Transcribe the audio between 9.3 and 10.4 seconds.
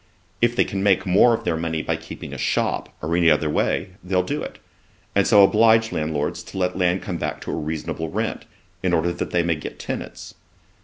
may get tenants.